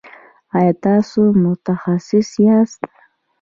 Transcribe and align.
ایا 0.57 0.73
تاسو 0.85 1.21
متخصص 1.43 2.29
یاست؟ 2.45 2.81